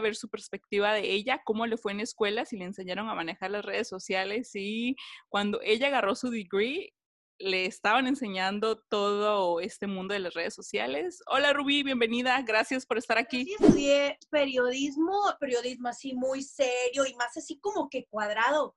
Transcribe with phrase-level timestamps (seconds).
[0.00, 3.50] ver su perspectiva de ella, cómo le fue en escuela, si le enseñaron a manejar
[3.50, 4.96] las redes sociales y
[5.28, 6.92] cuando ella agarró su degree,
[7.38, 11.22] le estaban enseñando todo este mundo de las redes sociales.
[11.26, 13.44] Hola Rubí, bienvenida, gracias por estar aquí.
[13.44, 18.76] Sí, estudié periodismo, periodismo así muy serio y más así como que cuadrado.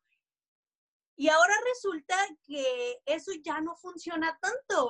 [1.15, 4.89] Y ahora resulta que eso ya no funciona tanto.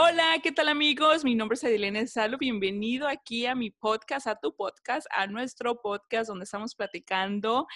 [0.00, 1.24] Hola, ¿qué tal amigos?
[1.24, 2.38] Mi nombre es Edilene Salo.
[2.38, 7.66] Bienvenido aquí a mi podcast, a tu podcast, a nuestro podcast donde estamos platicando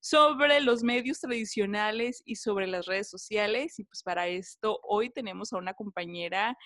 [0.00, 3.78] sobre los medios tradicionales y sobre las redes sociales.
[3.78, 6.58] Y pues para esto hoy tenemos a una compañera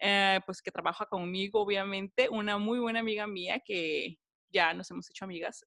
[0.00, 4.18] eh, pues que trabaja conmigo, obviamente, una muy buena amiga mía que
[4.50, 5.64] ya nos hemos hecho amigas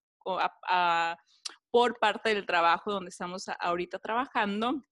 [1.71, 4.85] por parte del trabajo donde estamos ahorita trabajando.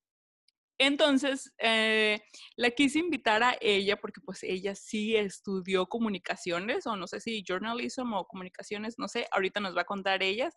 [0.81, 2.21] Entonces, eh,
[2.55, 7.43] la quise invitar a ella porque pues ella sí estudió comunicaciones o no sé si
[7.45, 10.55] journalism o comunicaciones, no sé, ahorita nos va a contar ellas.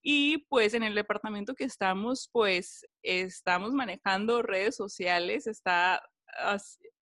[0.00, 6.00] Y pues en el departamento que estamos, pues estamos manejando redes sociales, está,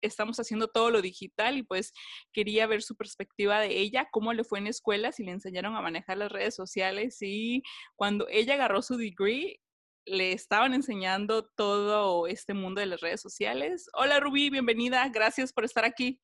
[0.00, 1.92] estamos haciendo todo lo digital y pues
[2.32, 5.82] quería ver su perspectiva de ella, cómo le fue en escuela, si le enseñaron a
[5.82, 7.62] manejar las redes sociales y
[7.96, 9.60] cuando ella agarró su degree,
[10.04, 13.88] le estaban enseñando todo este mundo de las redes sociales.
[13.94, 16.20] Hola Rubí, bienvenida, gracias por estar aquí.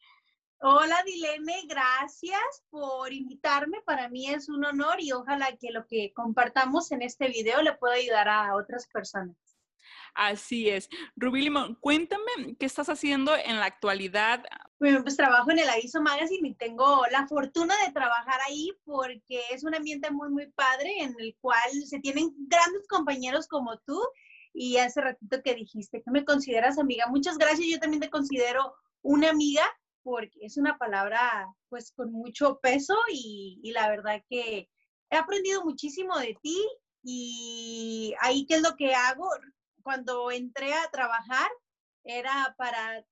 [0.60, 3.80] Hola Dilene, gracias por invitarme.
[3.86, 7.74] Para mí es un honor y ojalá que lo que compartamos en este video le
[7.74, 9.36] pueda ayudar a otras personas.
[10.14, 10.88] Así es.
[11.14, 14.44] Rubí Limón, cuéntame qué estás haciendo en la actualidad.
[14.80, 19.42] Bueno, pues trabajo en el Aviso Magazine y tengo la fortuna de trabajar ahí porque
[19.50, 24.00] es un ambiente muy, muy padre en el cual se tienen grandes compañeros como tú.
[24.54, 27.06] Y hace ratito que dijiste que me consideras amiga.
[27.08, 27.66] Muchas gracias.
[27.68, 29.64] Yo también te considero una amiga
[30.04, 34.68] porque es una palabra pues con mucho peso y, y la verdad que
[35.10, 36.56] he aprendido muchísimo de ti
[37.02, 39.28] y ahí qué es lo que hago
[39.82, 41.50] cuando entré a trabajar
[42.04, 43.04] era para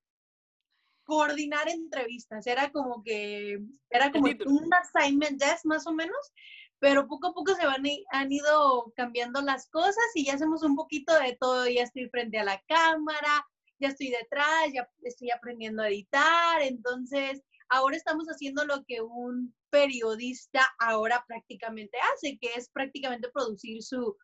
[1.06, 3.58] coordinar entrevistas, era como que,
[3.90, 6.32] era como un assignment desk más o menos,
[6.80, 10.76] pero poco a poco se van, han ido cambiando las cosas y ya hacemos un
[10.76, 13.46] poquito de todo, ya estoy frente a la cámara,
[13.78, 19.54] ya estoy detrás, ya estoy aprendiendo a editar, entonces ahora estamos haciendo lo que un
[19.70, 24.16] periodista ahora prácticamente hace, que es prácticamente producir su,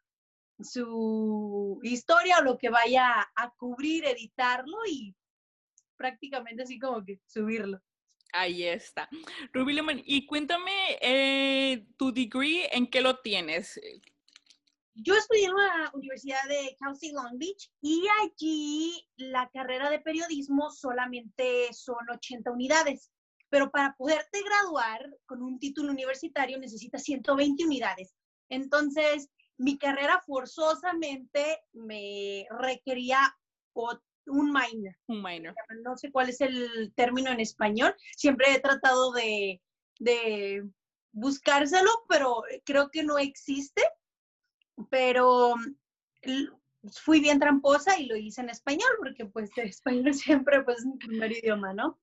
[0.61, 3.07] su historia o lo que vaya
[3.37, 5.15] a cubrir, editarlo y
[6.03, 7.81] prácticamente así como que subirlo.
[8.33, 9.09] Ahí está.
[9.53, 13.79] Ruby Lemon, y cuéntame eh, tu degree, ¿en qué lo tienes?
[14.95, 20.01] Yo estudié en la Universidad de Cal State Long Beach y allí la carrera de
[20.01, 23.13] periodismo solamente son 80 unidades,
[23.49, 28.17] pero para poderte graduar con un título universitario necesitas 120 unidades.
[28.49, 33.19] Entonces, mi carrera forzosamente me requería
[34.27, 34.95] un minor.
[35.07, 35.55] Un minor.
[35.83, 37.95] No sé cuál es el término en español.
[38.17, 39.61] Siempre he tratado de,
[39.99, 40.65] de
[41.13, 43.83] buscárselo, pero creo que no existe.
[44.91, 45.55] Pero
[46.91, 50.87] fui bien tramposa y lo hice en español, porque pues el español siempre pues, es
[50.87, 51.99] mi primer idioma, ¿no?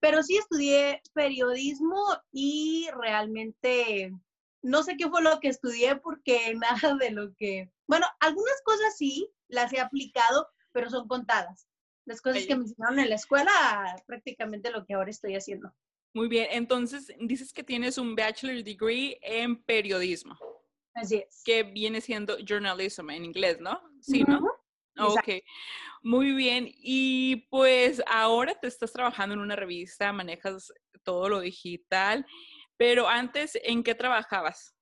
[0.00, 2.00] Pero sí estudié periodismo
[2.32, 4.12] y realmente
[4.62, 6.54] no sé qué fue lo que estudié porque
[6.94, 11.66] nada de lo que, bueno, algunas cosas sí las he aplicado, pero son contadas.
[12.06, 15.72] Las cosas que me enseñaron en la escuela, prácticamente lo que ahora estoy haciendo.
[16.12, 20.38] Muy bien, entonces dices que tienes un bachelor degree en periodismo.
[20.94, 21.42] Así es.
[21.44, 23.80] Que viene siendo journalism en inglés, ¿no?
[24.00, 24.40] Sí, ¿no?
[24.98, 25.28] Ok,
[26.02, 26.68] muy bien.
[26.74, 30.72] Y pues ahora te estás trabajando en una revista, manejas
[31.04, 32.26] todo lo digital.
[32.76, 34.74] Pero antes, ¿en qué trabajabas?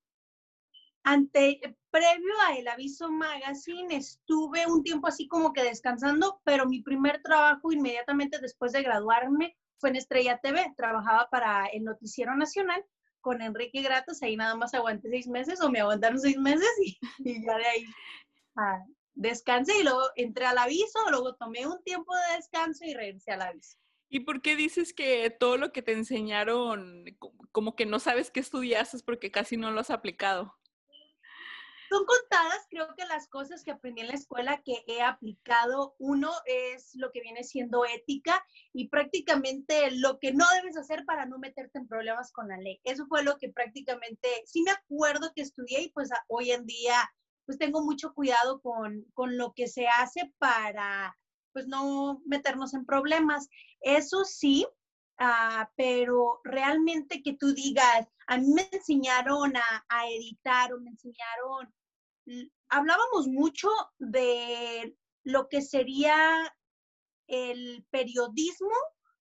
[1.10, 1.58] Ante,
[1.91, 7.22] previo a El Aviso Magazine, estuve un tiempo así como que descansando, pero mi primer
[7.22, 10.75] trabajo inmediatamente después de graduarme fue en Estrella TV.
[10.76, 12.84] Trabajaba para el Noticiero Nacional
[13.22, 16.99] con Enrique Gratos, ahí nada más aguanté seis meses o me aguantaron seis meses y,
[17.43, 17.84] ya de ahí
[18.56, 18.84] ah,
[19.14, 23.40] descansé y luego entré al aviso, luego tomé un tiempo de descanso y regresé al
[23.40, 23.78] aviso.
[24.11, 27.06] ¿Y por qué dices que todo lo que te enseñaron,
[27.50, 30.57] como que no sabes qué estudiaste porque casi no lo has aplicado?
[31.88, 36.31] Son contadas, creo que las cosas que aprendí en la escuela que he aplicado, uno
[36.44, 38.44] es lo que viene siendo ética
[38.75, 42.81] y prácticamente lo que no debes hacer para no meterte en problemas con la ley.
[42.85, 47.11] Eso fue lo que prácticamente, sí me acuerdo que estudié y pues hoy en día
[47.46, 51.17] pues tengo mucho cuidado con, con lo que se hace para
[51.55, 53.49] pues no meternos en problemas.
[53.81, 54.67] Eso sí,
[55.19, 60.91] ah, pero realmente que tú digas, a mí me enseñaron a, a editar o me
[60.91, 61.73] enseñaron,
[62.69, 63.69] hablábamos mucho
[63.99, 66.17] de lo que sería
[67.26, 68.73] el periodismo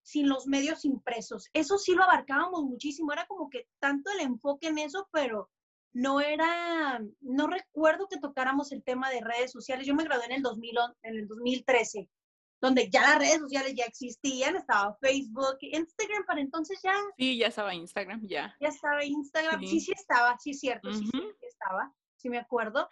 [0.01, 1.49] sin los medios impresos.
[1.51, 5.49] Eso sí lo abarcábamos muchísimo, era como que tanto el enfoque en eso, pero
[5.91, 9.85] no era, no recuerdo que tocáramos el tema de redes sociales.
[9.85, 12.09] Yo me gradué en el, 2000, en el 2013,
[12.59, 16.95] donde ya las redes sociales ya existían, estaba Facebook, Instagram, para entonces ya.
[17.17, 18.55] Sí, ya estaba Instagram, ya.
[18.59, 22.87] Ya estaba Instagram, sí, sí, estaba, sí, cierto, sí, sí estaba, sí me acuerdo,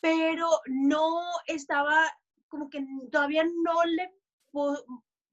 [0.00, 2.10] pero no estaba,
[2.48, 4.12] como que todavía no le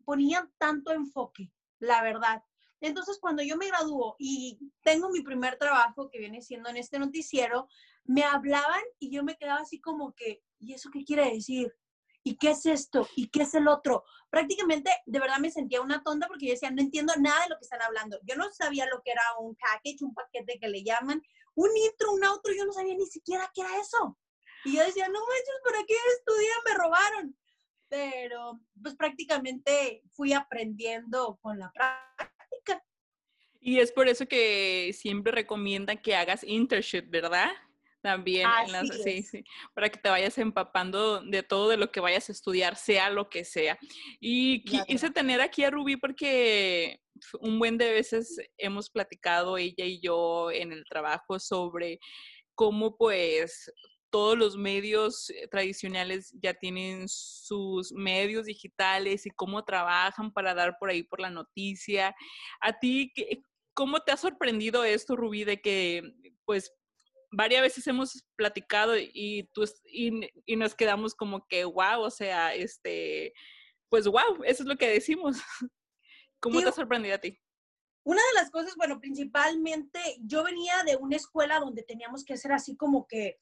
[0.06, 2.44] ponían tanto enfoque, la verdad.
[2.82, 6.98] Entonces, cuando yo me graduó y tengo mi primer trabajo que viene siendo en este
[6.98, 7.68] noticiero,
[8.06, 11.74] me hablaban y yo me quedaba así como que, ¿y eso qué quiere decir?
[12.24, 13.08] ¿Y qué es esto?
[13.16, 14.04] ¿Y qué es el otro?
[14.30, 17.58] Prácticamente, de verdad me sentía una tonta porque yo decía, no entiendo nada de lo
[17.58, 18.20] que están hablando.
[18.24, 21.22] Yo no sabía lo que era un package, un paquete que le llaman,
[21.56, 24.18] un intro, un outro, yo no sabía ni siquiera qué era eso.
[24.66, 26.50] Y yo decía, no manches, ¿para qué estudié?
[26.66, 27.38] Me robaron.
[27.88, 32.10] Pero, pues prácticamente fui aprendiendo con la práctica
[33.62, 37.50] y es por eso que siempre recomiendan que hagas internship, ¿verdad?
[38.02, 38.48] También,
[39.04, 39.44] sí, sí,
[39.74, 43.30] para que te vayas empapando de todo de lo que vayas a estudiar, sea lo
[43.30, 43.78] que sea.
[44.22, 47.02] Y quise tener aquí a Ruby porque
[47.42, 52.00] un buen de veces hemos platicado ella y yo en el trabajo sobre
[52.56, 53.72] cómo pues
[54.10, 60.78] todos los medios eh, tradicionales ya tienen sus medios digitales y cómo trabajan para dar
[60.80, 62.16] por ahí por la noticia.
[62.62, 63.12] ¿A ti
[63.74, 66.02] cómo te ha sorprendido esto, Rubí, de que
[66.46, 66.74] pues
[67.32, 73.34] varias veces hemos platicado y, tú, y, nos quedamos como que, wow, o sea, este,
[73.90, 75.38] pues wow, eso es lo que decimos.
[76.42, 77.38] ¿Cómo te ha sorprendido a ti?
[78.04, 82.52] Una de las cosas, bueno, principalmente yo venía de una escuela donde teníamos que hacer
[82.52, 83.40] así como que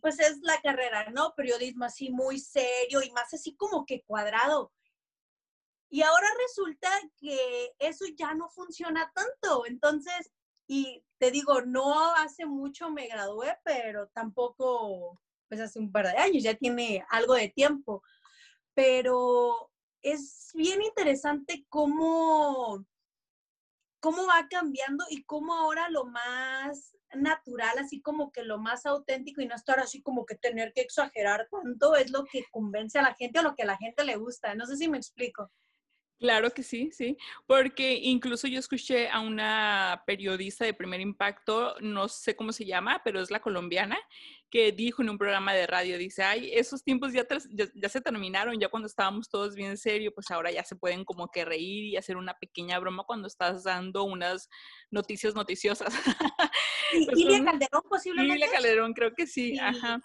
[0.00, 1.34] pues es la carrera, ¿no?
[1.34, 4.72] Periodismo así muy serio y más así como que cuadrado.
[5.90, 9.66] Y ahora resulta que eso ya no funciona tanto.
[9.66, 10.30] Entonces,
[10.66, 16.16] y te digo, no hace mucho me gradué, pero tampoco, pues hace un par de
[16.16, 18.02] años, ya tiene algo de tiempo.
[18.74, 19.70] Pero
[20.02, 22.86] es bien interesante cómo,
[24.00, 29.40] cómo va cambiando y cómo ahora lo más natural, así como que lo más auténtico
[29.40, 33.02] y no estar así como que tener que exagerar tanto es lo que convence a
[33.02, 34.54] la gente o lo que a la gente le gusta.
[34.54, 35.50] No sé si me explico.
[36.18, 37.16] Claro que sí, sí,
[37.46, 43.00] porque incluso yo escuché a una periodista de primer impacto, no sé cómo se llama,
[43.04, 43.96] pero es la colombiana,
[44.50, 47.24] que dijo en un programa de radio, dice, ay, esos tiempos ya,
[47.74, 51.30] ya, se terminaron, ya cuando estábamos todos bien serio, pues ahora ya se pueden como
[51.30, 54.48] que reír y hacer una pequeña broma cuando estás dando unas
[54.90, 55.94] noticias noticiosas.
[56.92, 58.34] ¿Y pues Calderón posiblemente?
[58.34, 60.02] Lilia Calderón, creo que sí, ajá.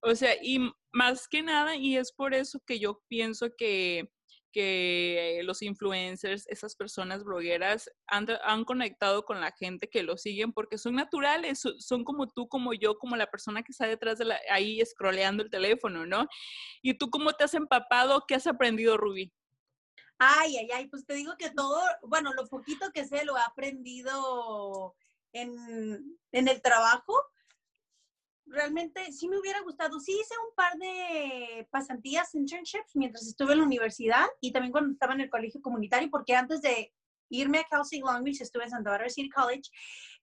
[0.00, 4.10] O sea, y más que nada, y es por eso que yo pienso que
[4.52, 10.52] que los influencers, esas personas blogueras han, han, conectado con la gente que lo siguen
[10.52, 14.26] porque son naturales, son como tú, como yo, como la persona que está detrás de
[14.26, 16.26] la, ahí scrolleando el teléfono, ¿no?
[16.82, 18.24] ¿Y tú cómo te has empapado?
[18.26, 19.32] ¿Qué has aprendido, Ruby?
[20.18, 23.40] Ay, ay, ay, pues te digo que todo, bueno, lo poquito que sé lo he
[23.40, 24.94] aprendido
[25.32, 27.14] en, en el trabajo,
[28.50, 29.98] realmente sí me hubiera gustado.
[30.00, 34.92] Sí hice un par de pasantías, internships, mientras estuve en la universidad y también cuando
[34.92, 36.92] estaba en el colegio comunitario, porque antes de
[37.30, 39.70] irme a State Long Beach estuve en Santa Barbara City College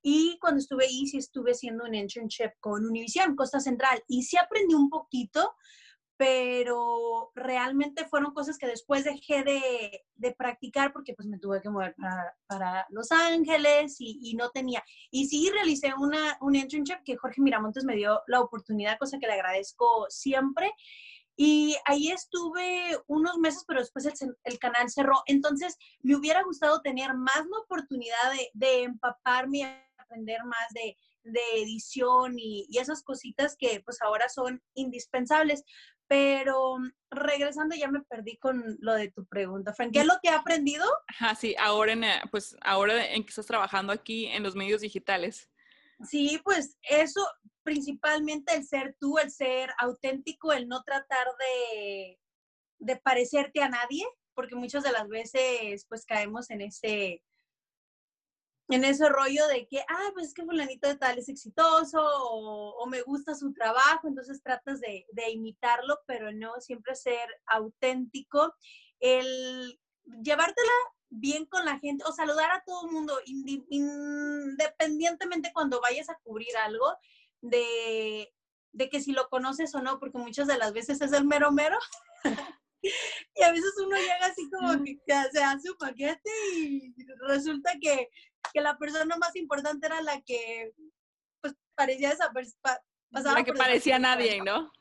[0.02, 4.38] y cuando estuve ahí sí estuve haciendo un internship con Univision, Costa Central, y sí
[4.38, 5.56] aprendí un poquito,
[6.18, 11.70] pero realmente fueron cosas que después dejé de, de practicar porque pues me tuve que
[11.70, 14.84] mover para, para Los Ángeles y, y, no tenía.
[15.12, 19.28] Y sí realicé una, un internship que Jorge Miramontes me dio la oportunidad, cosa que
[19.28, 20.74] le agradezco siempre.
[21.40, 25.22] Y ahí estuve unos meses, pero después el, el, canal cerró.
[25.28, 29.64] Entonces, me hubiera gustado tener más la oportunidad de, de empaparme y
[30.00, 35.64] aprender más de, de edición y, y, esas cositas que pues ahora son indispensables.
[36.08, 39.94] Pero mm, regresando, ya me perdí con lo de tu pregunta, Frank.
[39.94, 40.86] ¿Qué es lo que he aprendido?
[41.08, 44.82] Ajá, sí, ahora en, eh, pues, ahora en que estás trabajando aquí en los medios
[44.82, 45.50] digitales.
[46.04, 47.26] Sí, pues eso,
[47.64, 52.20] principalmente el ser tú, el ser auténtico, el no tratar de,
[52.80, 57.24] de parecerte a nadie, porque muchas de las veces pues caemos en ese,
[58.70, 62.86] en ese rollo de que, ah, pues es que fulanito de tal es exitoso o,
[62.88, 68.54] me gusta su trabajo, entonces tratas de, de, imitarlo, pero no siempre ser auténtico.
[69.00, 69.80] El
[70.22, 70.72] llevártela
[71.10, 73.18] bien con la gente o saludar a todo el mundo,
[73.70, 76.94] independientemente cuando vayas a cubrir algo,
[77.42, 78.34] de,
[78.74, 81.52] de que si lo conoces o no, porque muchas de las veces es el mero
[81.52, 81.78] mero.
[82.82, 85.00] y a veces uno llega así como que
[85.32, 86.94] se hace un paquete y
[87.28, 88.10] resulta que,
[88.54, 90.74] que, la persona más importante era la que
[91.42, 92.32] pues parecía esa
[93.12, 94.72] La que parecía nadie, ¿no?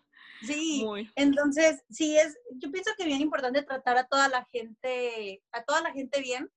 [0.43, 5.43] Sí, entonces sí es, yo pienso que es bien importante tratar a toda la gente,
[5.51, 6.51] a toda la gente bien,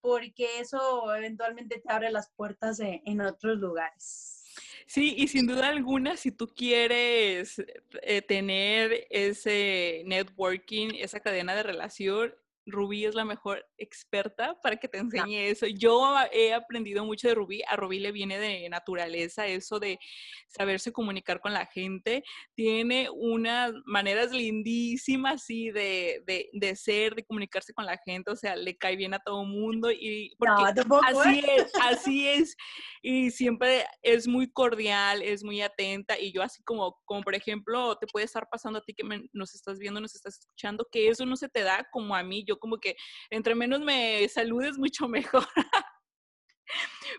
[0.00, 4.42] porque eso eventualmente te abre las puertas en otros lugares.
[4.86, 7.62] Sí, y sin duda alguna, si tú quieres
[8.02, 12.34] eh, tener ese networking, esa cadena de relación,
[12.66, 15.66] Rubí es la mejor experta para que te enseñe eso.
[15.66, 17.62] Yo he aprendido mucho de Rubí.
[17.68, 19.98] A Rubí le viene de naturaleza eso de
[20.46, 22.22] saberse comunicar con la gente.
[22.54, 28.30] Tiene unas maneras lindísimas, sí, de, de, ser, de comunicarse con la gente.
[28.30, 29.90] O sea, le cae bien a todo mundo.
[29.90, 31.56] Y porque así ¿eh?
[31.56, 32.56] es, así es.
[33.02, 36.18] Y siempre es muy cordial, es muy atenta.
[36.18, 39.54] Y yo así como, como por ejemplo, te puede estar pasando a ti que nos
[39.54, 42.44] estás viendo, nos estás escuchando, que eso no se te da como a mí.
[42.46, 42.96] Yo como que
[43.30, 45.46] entre menos me saludes, mucho mejor.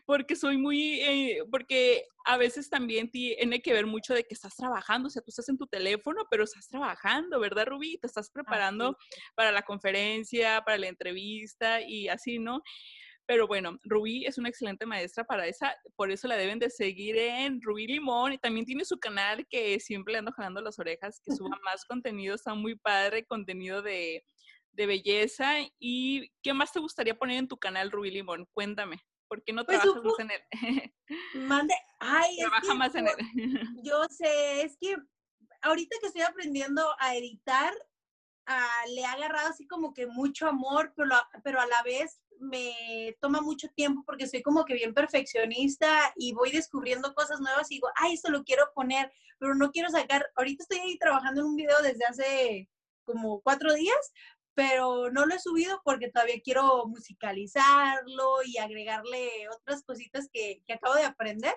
[0.05, 4.55] porque soy muy, eh, porque a veces también tiene que ver mucho de que estás
[4.55, 7.97] trabajando, o sea, tú estás en tu teléfono, pero estás trabajando, ¿verdad, Rubí?
[7.97, 8.97] Te estás preparando
[9.35, 12.61] para la conferencia, para la entrevista y así, ¿no?
[13.25, 17.17] Pero bueno, Rubí es una excelente maestra para esa, por eso la deben de seguir
[17.17, 21.21] en Rubí Limón y también tiene su canal que siempre le ando jalando las orejas,
[21.23, 24.25] que suba más contenido, está muy padre, contenido de,
[24.73, 25.53] de belleza.
[25.79, 28.47] ¿Y qué más te gustaría poner en tu canal, Rubí Limón?
[28.53, 29.01] Cuéntame.
[29.27, 30.93] ¿Por qué no pues, trabajas más en él?
[31.47, 33.15] Mande, ay, Trabaja más en él.
[33.83, 34.95] Yo sé, es que
[35.61, 37.73] ahorita que estoy aprendiendo a editar,
[38.45, 43.17] ah, le he agarrado así como que mucho amor, pero, pero a la vez me
[43.21, 47.75] toma mucho tiempo porque soy como que bien perfeccionista y voy descubriendo cosas nuevas y
[47.75, 50.29] digo, ay, esto lo quiero poner, pero no quiero sacar.
[50.35, 52.69] Ahorita estoy ahí trabajando en un video desde hace
[53.05, 54.13] como cuatro días,
[54.55, 60.73] pero no lo he subido porque todavía quiero musicalizarlo y agregarle otras cositas que, que
[60.73, 61.55] acabo de aprender.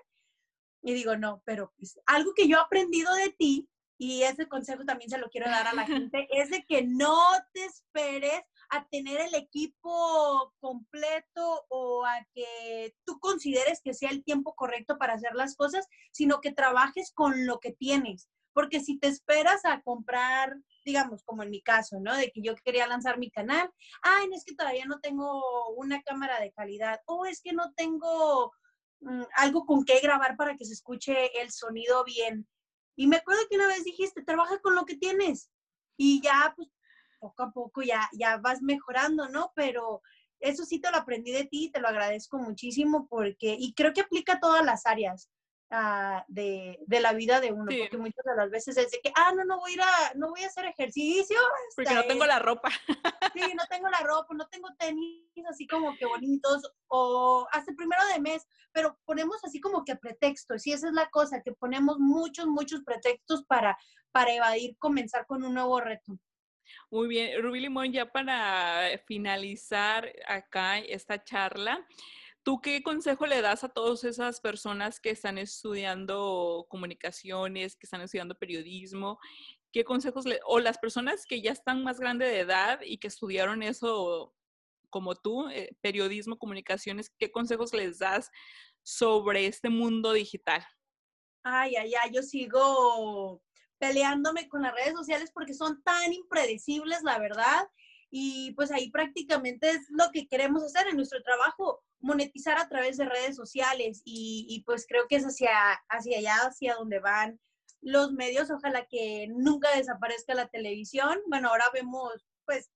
[0.82, 4.84] Y digo, no, pero pues algo que yo he aprendido de ti, y ese consejo
[4.84, 7.18] también se lo quiero dar a la gente, es de que no
[7.52, 14.24] te esperes a tener el equipo completo o a que tú consideres que sea el
[14.24, 18.28] tiempo correcto para hacer las cosas, sino que trabajes con lo que tienes.
[18.56, 22.16] Porque si te esperas a comprar digamos, como en mi caso, ¿no?
[22.16, 23.68] De que yo quería lanzar mi canal,
[24.02, 27.72] ay, no es que todavía no tengo una cámara de calidad, o es que no
[27.74, 28.54] tengo
[29.00, 32.48] mm, algo con qué grabar para que se escuche el sonido bien.
[32.94, 35.50] Y me acuerdo que una vez dijiste, trabaja con lo que tienes.
[35.98, 36.68] Y ya, pues,
[37.18, 39.52] poco a poco ya, ya vas mejorando, ¿no?
[39.56, 40.02] Pero
[40.38, 44.02] eso sí te lo aprendí de ti, te lo agradezco muchísimo porque, y creo que
[44.02, 45.30] aplica a todas las áreas.
[45.68, 49.12] Ah, de, de, la vida de uno, porque muchas de las veces es de que,
[49.16, 51.38] ah, no, no voy a ir a, no voy a hacer ejercicio.
[51.74, 52.70] Porque no tengo la ropa.
[53.34, 57.76] Sí, no tengo la ropa, no tengo tenis así como que bonitos, o hasta el
[57.76, 61.52] primero de mes, pero ponemos así como que pretextos, y esa es la cosa, que
[61.52, 63.76] ponemos muchos, muchos pretextos para,
[64.10, 66.18] para evadir comenzar con un nuevo reto.
[66.90, 71.86] Muy bien, Rubí Limón, ya para finalizar acá esta charla,
[72.46, 78.02] ¿Tú qué consejo le das a todas esas personas que están estudiando comunicaciones, que están
[78.02, 79.18] estudiando periodismo?
[79.72, 83.08] ¿Qué consejos le, o las personas que ya están más grandes de edad y que
[83.08, 84.32] estudiaron eso
[84.90, 88.30] como tú, eh, periodismo, comunicaciones, qué consejos les das
[88.84, 90.64] sobre este mundo digital?
[91.42, 93.42] Ay, ay, ay, yo sigo
[93.78, 97.68] peleándome con las redes sociales porque son tan impredecibles, la verdad.
[98.08, 102.96] Y pues ahí prácticamente es lo que queremos hacer en nuestro trabajo, monetizar a través
[102.96, 105.50] de redes sociales y, pues creo que es hacia,
[105.88, 107.40] hacia allá, hacia donde van
[107.80, 108.50] los medios.
[108.50, 111.18] Ojalá que nunca desaparezca la televisión.
[111.26, 112.70] Bueno, ahora vemos pues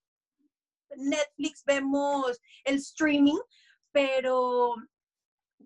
[0.97, 3.39] Netflix, vemos el streaming,
[3.93, 4.75] pero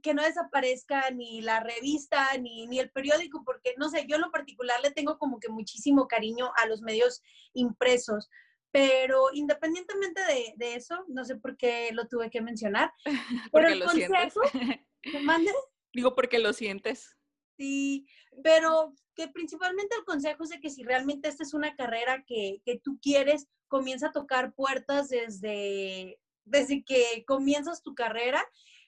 [0.03, 4.23] que no desaparezca ni la revista ni, ni, el periódico, porque no sé, yo en
[4.23, 7.23] lo particular le tengo como que muchísimo cariño a los medios
[7.55, 8.29] impresos.
[8.75, 10.21] Pero independientemente
[10.57, 12.91] de, eso, no sé por qué lo tuve que mencionar.
[13.53, 14.41] Pero el consejo,
[15.23, 15.53] mande?
[15.93, 17.17] Digo porque lo sientes.
[17.57, 18.05] Sí,
[18.43, 22.61] pero que principalmente el consejo es de que si realmente esta es una carrera que,
[22.65, 28.45] que tú quieres, comienza a tocar puertas desde, desde que comienzas tu carrera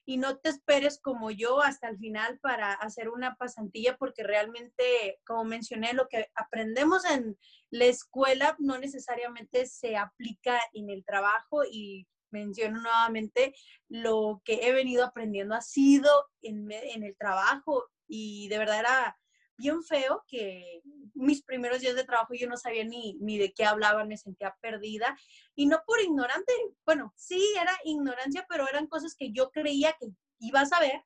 [0.06, 5.18] y no te esperes como yo hasta el final para hacer una pasantilla porque realmente,
[5.26, 7.36] como mencioné, lo que aprendemos en
[7.70, 13.54] la escuela no necesariamente se aplica en el trabajo y menciono nuevamente,
[13.88, 16.10] lo que he venido aprendiendo ha sido
[16.40, 19.18] en, en el trabajo y de verdad era
[19.56, 20.82] bien feo que
[21.14, 24.54] mis primeros días de trabajo yo no sabía ni, ni de qué hablaba, me sentía
[24.60, 25.16] perdida
[25.54, 26.52] y no por ignorante,
[26.84, 30.08] bueno, sí era ignorancia, pero eran cosas que yo creía que
[30.38, 31.02] iba a saber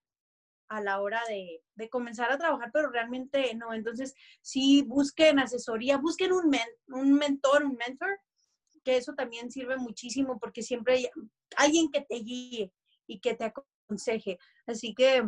[0.69, 3.75] a la hora de, de comenzar a trabajar, pero realmente no.
[3.75, 6.57] Entonces, sí, busquen asesoría, busquen un,
[6.88, 8.21] un mentor, un mentor,
[8.85, 11.09] que eso también sirve muchísimo porque siempre hay
[11.57, 12.73] alguien que te guíe
[13.07, 14.38] y que te aconseje.
[14.66, 15.25] Así que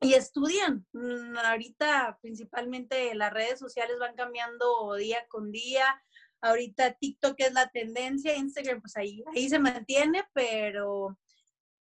[0.00, 0.86] y estudian.
[0.92, 5.84] Mm, ahorita principalmente las redes sociales van cambiando día con día.
[6.40, 11.18] Ahorita TikTok es la tendencia, Instagram pues ahí, ahí se mantiene, pero,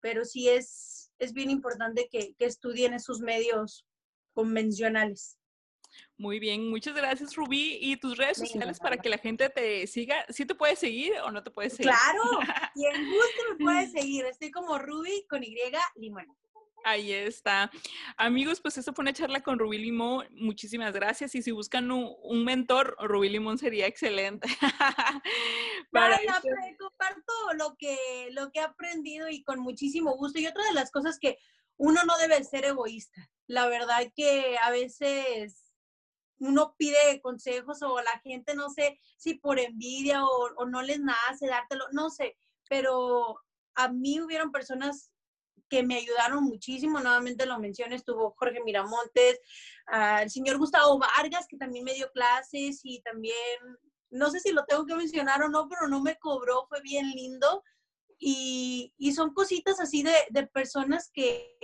[0.01, 3.85] pero sí es, es bien importante que, que estudien esos medios
[4.33, 5.39] convencionales.
[6.17, 7.77] Muy bien, muchas gracias Rubí.
[7.79, 10.25] ¿Y tus redes sociales para que la gente te siga?
[10.29, 11.91] ¿Sí te puede seguir o no te puede seguir?
[11.91, 12.21] Claro,
[12.73, 14.25] quien guste me puede seguir.
[14.25, 15.55] Estoy como Rubí con Y
[15.95, 16.27] Limón.
[16.83, 17.71] Ahí está.
[18.17, 20.27] Amigos, pues esta fue una charla con Rubí Limón.
[20.31, 21.36] Muchísimas gracias.
[21.36, 24.48] Y si buscan un, mentor, Rubí Limón sería excelente.
[25.91, 26.19] Para
[26.77, 30.39] comparto lo que, lo que he aprendido y con muchísimo gusto.
[30.39, 31.38] Y otra de las cosas que
[31.77, 33.29] uno no debe ser egoísta.
[33.48, 35.74] La verdad que a veces
[36.39, 41.00] uno pide consejos o la gente no sé si por envidia o, o no les
[41.00, 42.38] nace dártelo, no sé,
[42.69, 43.38] pero
[43.75, 45.12] a mí hubieron personas
[45.69, 46.99] que me ayudaron muchísimo.
[46.99, 49.39] Nuevamente lo mencioné, estuvo Jorge Miramontes,
[49.88, 53.35] ah, el señor Gustavo Vargas, que también me dio clases y también,
[54.09, 57.09] no sé si lo tengo que mencionar o no, pero no me cobró, fue bien
[57.11, 57.63] lindo.
[58.21, 61.55] Y, y son cositas así de, de personas que,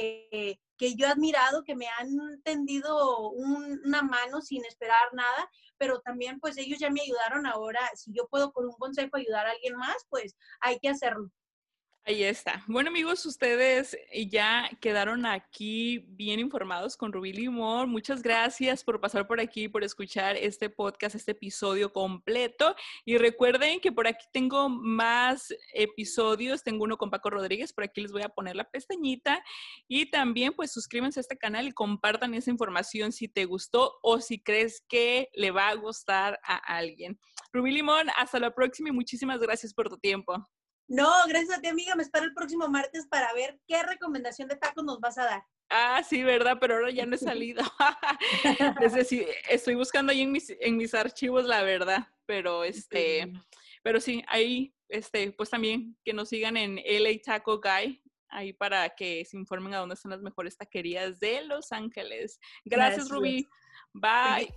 [0.77, 6.39] que, yo he admirado, que me han tendido una mano sin esperar nada, pero también
[6.39, 9.75] pues ellos ya me ayudaron ahora, si yo puedo con un consejo ayudar a alguien
[9.75, 11.29] más, pues hay que hacerlo.
[12.07, 12.63] Ahí está.
[12.67, 13.97] Bueno amigos, ustedes
[14.29, 17.89] ya quedaron aquí bien informados con Rubí Limón.
[17.89, 22.75] Muchas gracias por pasar por aquí, por escuchar este podcast, este episodio completo.
[23.05, 26.61] Y recuerden que por aquí tengo más episodios.
[26.61, 29.43] Tengo uno con Paco Rodríguez, por aquí les voy a poner la pestañita.
[29.87, 34.21] Y también pues suscríbanse a este canal y compartan esa información si te gustó o
[34.21, 37.19] si crees que le va a gustar a alguien.
[37.51, 40.47] Rubí Limón, hasta la próxima y muchísimas gracias por tu tiempo.
[40.87, 41.95] No, gracias a ti, amiga.
[41.95, 45.43] Me espero el próximo martes para ver qué recomendación de tacos nos vas a dar.
[45.69, 47.63] Ah, sí, verdad, pero ahora ya no he salido.
[48.81, 53.31] es decir, estoy buscando ahí en mis, en mis archivos la verdad, pero este,
[53.83, 58.89] pero sí, ahí, este, pues también que nos sigan en LA Taco Guy, ahí para
[58.89, 62.39] que se informen a dónde están las mejores taquerías de Los Ángeles.
[62.63, 63.09] Gracias, Gracias.
[63.09, 63.47] Rubí.
[63.93, 64.53] Bye.